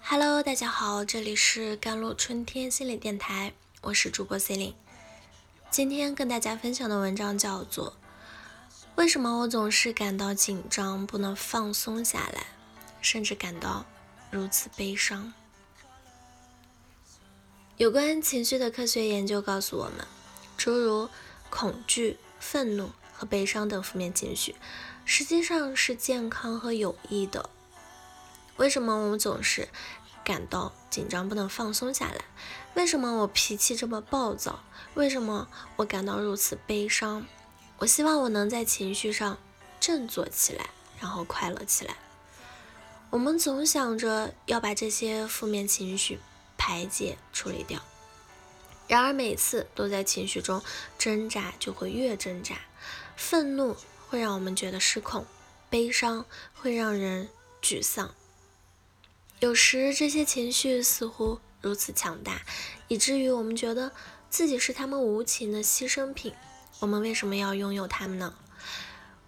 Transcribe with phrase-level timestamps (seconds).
[0.00, 4.74] Hello，大家好，这里是甘露春天心理电台，我是主播 Celine。
[5.70, 7.92] 今天跟大家分享的文章叫做
[8.94, 12.46] 《为什么我总是感到紧张，不能放松下来，
[13.00, 13.84] 甚至感到
[14.30, 15.26] 如此悲伤》。
[17.76, 20.06] 有关情绪的科学研究告诉我们，
[20.56, 21.08] 诸如
[21.48, 24.54] 恐惧、愤怒和悲伤等负面情绪，
[25.04, 27.50] 实际上是健康和有益的。
[28.60, 29.70] 为什么我们总是
[30.22, 32.26] 感到紧张，不能放松下来？
[32.74, 34.62] 为什么我脾气这么暴躁？
[34.92, 37.26] 为什么我感到如此悲伤？
[37.78, 39.38] 我希望我能在情绪上
[39.80, 40.68] 振作起来，
[41.00, 41.96] 然后快乐起来。
[43.08, 46.20] 我们总想着要把这些负面情绪。
[46.62, 47.80] 排解处理掉，
[48.86, 50.62] 然而每次都在情绪中
[50.98, 52.54] 挣扎，就会越挣扎。
[53.16, 53.74] 愤怒
[54.10, 55.24] 会让我们觉得失控，
[55.70, 57.30] 悲伤会让人
[57.62, 58.14] 沮丧。
[59.40, 62.42] 有时这些情绪似乎如此强大，
[62.88, 63.90] 以至于我们觉得
[64.28, 66.34] 自己是他们无情的牺牲品。
[66.80, 68.34] 我们为什么要拥有他们呢？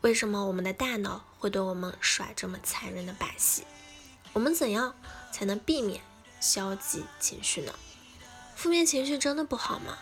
[0.03, 3.65] 为什么我们的大脑会对我们耍这么残忍的把戏？
[4.35, 4.95] 我们怎样
[5.33, 6.03] 才能避免？
[6.41, 7.75] 消极情绪呢？
[8.55, 9.97] 负面情绪真的不好吗？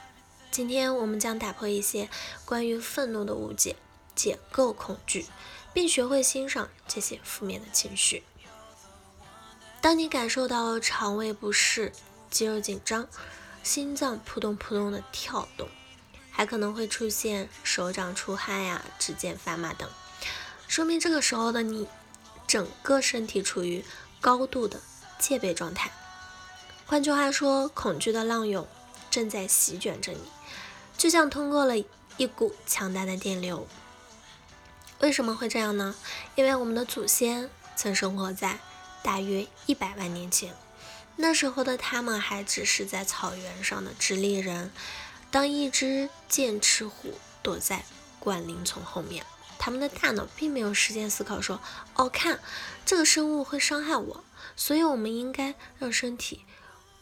[0.51, 2.09] 今天我们将打破一些
[2.45, 3.77] 关于愤怒的误解，
[4.17, 5.27] 解构恐惧，
[5.73, 8.25] 并学会欣赏这些负面的情绪。
[9.81, 11.93] 当你感受到肠胃不适、
[12.31, 13.09] 肌肉紧张、
[13.63, 15.69] 心脏扑通扑通的跳动，
[16.31, 19.89] 还可能会出现手掌出汗呀、指尖发麻等，
[20.69, 21.89] 说明这个时候的你
[22.47, 23.83] 整个身体处于
[24.21, 24.81] 高度的
[25.19, 25.91] 戒备状态。
[26.87, 28.69] 换句话说，恐惧的浪涌
[29.11, 30.31] 正在席卷着你，
[30.99, 31.79] 就像通过了
[32.19, 33.67] 一股强大的电流。
[34.99, 35.95] 为什么会这样呢？
[36.35, 38.59] 因为我们的祖先曾生活在
[39.03, 40.55] 大约一百万年前，
[41.17, 44.71] 那时候的他们还只是在草原上的直立人。
[45.31, 47.85] 当一只剑齿虎躲在
[48.19, 49.25] 灌林丛后面，
[49.59, 51.61] 他们的大脑并没有时间思考说
[51.95, 52.41] ：“哦，看
[52.85, 54.25] 这个生物会伤害我，
[54.57, 56.45] 所以我们应该让身体。”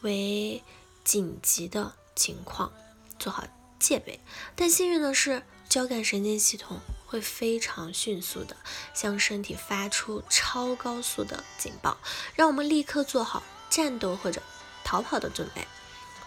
[0.03, 0.63] 为
[1.03, 2.73] 紧急的情况
[3.19, 3.43] 做好
[3.81, 4.21] 戒备，
[4.55, 8.55] 但幸运的是，交感神经系统会非常迅速的
[8.93, 11.97] 向身体发出超高速的警报，
[12.37, 14.43] 让我们立刻做好战斗或者
[14.85, 15.67] 逃跑的准备。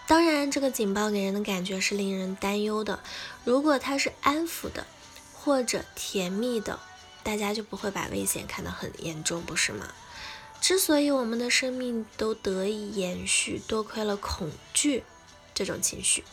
[0.08, 2.98] 当然，这个警报给人的感觉是令人担忧的。
[3.44, 4.84] 如果它是安抚的
[5.32, 6.80] 或者甜蜜的，
[7.22, 9.94] 大家就不会把危险看得很严重，不是吗？
[10.60, 15.04] 之所以我们的生命都得以延续，多亏了恐惧
[15.54, 16.24] 这种情绪。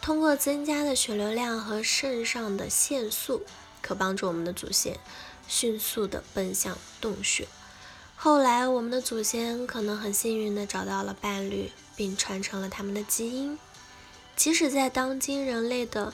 [0.00, 3.42] 通过增加的血流量和肾上的腺素，
[3.82, 4.98] 可帮助我们的祖先
[5.46, 7.48] 迅速地奔向洞穴。
[8.16, 13.58] 后来，我们的祖先可能很幸运地找到了伴侣，并传承了他们的基因。
[14.36, 16.12] 即使在当今人类的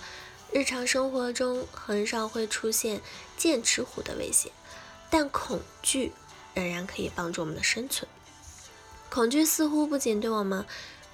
[0.52, 3.00] 日常生活中，很少会出现
[3.36, 4.50] 剑齿虎的威胁，
[5.10, 6.12] 但恐惧。
[6.56, 8.08] 仍然可以帮助我们的生存。
[9.10, 10.64] 恐惧似乎不仅对我们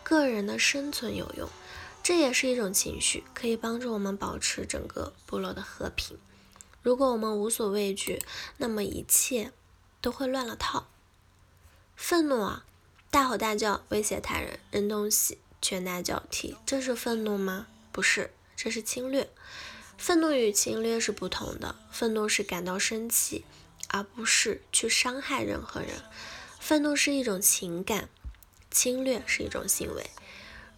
[0.02, 1.48] 个人的生存有用，
[2.02, 6.18] 这也是一种情绪，可以帮助我们保持整个部落的和平。
[6.82, 8.20] 如果我们无所畏惧，
[8.56, 9.52] 那么一切
[10.00, 10.88] 都会乱了套。
[11.96, 12.64] 愤怒啊，
[13.10, 17.66] 大吼大叫，威胁他人，扔东西，拳打脚踢，这是愤怒吗？
[17.92, 19.30] 不是，这是侵略。
[19.98, 21.76] 愤怒与侵略是不同的。
[21.90, 23.44] 愤怒是感到生气。
[23.92, 26.04] 而不是去伤害任何人。
[26.60, 28.08] 愤怒是一种情感，
[28.70, 30.08] 侵略是一种行为。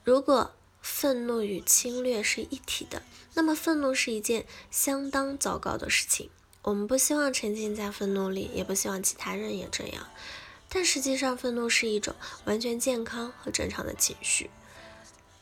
[0.03, 3.03] 如果愤怒与侵略是一体的，
[3.35, 6.29] 那么愤怒是一件相当糟糕的事情。
[6.63, 10.07] 我们不希望沉浸在愤怒里，也不希望其他人也这样。
[10.69, 14.51] 但实际上，愤怒是一种完全健康和正常的情绪。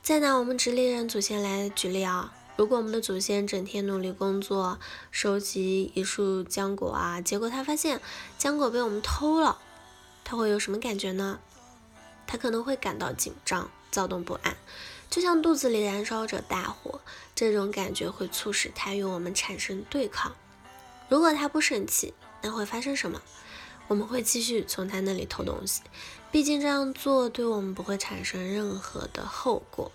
[0.02, 2.34] 再拿我们直立人祖先来举例啊。
[2.56, 4.78] 如果我们的祖先整天努力工作，
[5.10, 8.00] 收集一束浆果啊，结果他发现
[8.38, 9.58] 浆果被我们偷了，
[10.24, 11.38] 他会有什么感觉呢？
[12.26, 14.56] 他可能会感到紧张、躁动不安，
[15.10, 17.00] 就像肚子里燃烧着大火，
[17.34, 20.36] 这种感觉会促使他与我们产生对抗。
[21.08, 23.20] 如果他不生气，那会发生什么？
[23.88, 25.82] 我们会继续从他那里偷东西，
[26.30, 29.90] 毕竟这样做对我们不会产生任何的后果。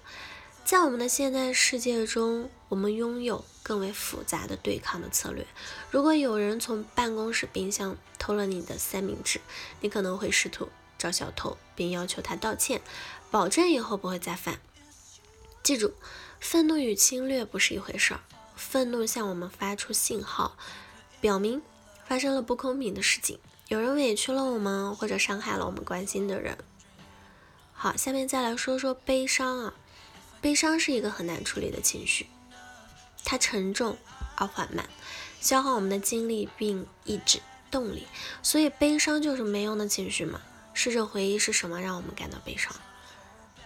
[0.66, 5.48] 在我们的现代世界中，我们拥有更为复杂的对抗的策略。
[5.92, 9.40] 如果有人从办公室冰箱偷了你的三明治，
[9.80, 12.82] 你可能会试图找小偷，并要求他道歉，
[13.32, 14.60] 保证以后不会再犯。
[15.66, 15.96] 记住，
[16.40, 18.20] 愤怒与侵略不是一回事儿。
[18.56, 20.56] 愤怒向我们发出信号，
[21.20, 21.60] 表明
[22.08, 26.56] 发生了不公平的事情，有人委屈了我们，或者伤害了我们关心的人。
[27.74, 29.74] 好，下面再来说说悲伤啊。
[30.40, 32.28] 悲伤是一个很难处理的情绪，
[33.24, 33.98] 它沉重
[34.36, 34.88] 而缓慢，
[35.42, 37.40] 消耗我们的精力并抑制
[37.72, 38.06] 动力，
[38.44, 40.40] 所以悲伤就是没用的情绪嘛。
[40.76, 42.72] 试着回忆是什么让我们感到悲伤？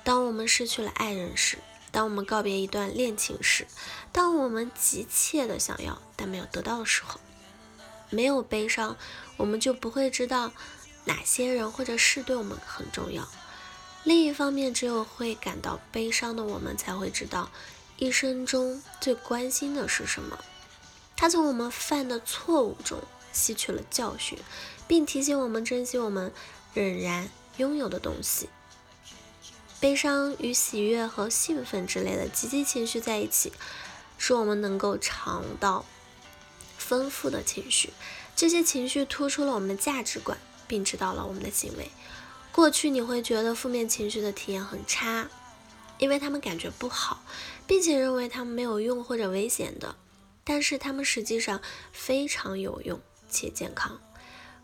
[0.05, 1.57] 当我们失去了爱人时，
[1.91, 3.65] 当我们告别一段恋情时，
[4.11, 7.19] 当我们急切的想要但没有得到的时候，
[8.09, 8.95] 没有悲伤，
[9.37, 10.51] 我们就不会知道
[11.05, 13.27] 哪些人或者事对我们很重要。
[14.03, 17.49] 另一方面，只有会感到悲伤的我们，才会知道
[17.97, 20.39] 一生中最关心的是什么。
[21.15, 22.97] 他从我们犯的错误中
[23.33, 24.39] 吸取了教训，
[24.87, 26.31] 并提醒我们珍惜我们
[26.73, 28.47] 仍然拥有的东西。
[29.79, 33.53] 悲伤与喜悦和兴奋之类的积极情绪在一起，
[34.17, 35.85] 使我们能够尝到
[36.77, 37.93] 丰富的情绪。
[38.35, 40.37] 这些情绪突出了我们的价值观，
[40.67, 41.89] 并指导了我们的行为。
[42.51, 45.29] 过去你会觉得负面情绪的体验很差，
[45.97, 47.23] 因为他们感觉不好，
[47.65, 49.95] 并且认为他们没有用或者危险的，
[50.43, 51.61] 但是他们实际上
[51.93, 52.99] 非常有用
[53.29, 54.01] 且健康。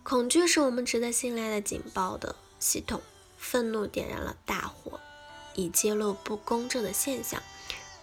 [0.03, 3.01] 恐惧是我们值得信赖的警报的系统，
[3.37, 4.99] 愤怒点燃了大火，
[5.55, 7.41] 以揭露不公正的现象。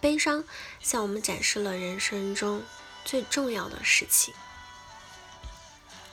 [0.00, 0.42] 悲伤
[0.80, 2.64] 向我们展示了人生中
[3.04, 4.34] 最重要的事情。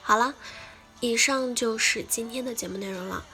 [0.03, 0.35] 好了，
[0.99, 3.25] 以上就是今天的节目内容了。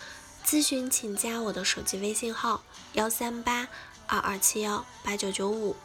[0.45, 2.63] 咨询请加我的手机微信号
[2.93, 3.67] 幺三八
[4.07, 5.75] 二二七幺八九九五，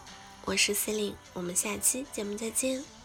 [0.44, 3.00] 我是司令，我们下期节目再见。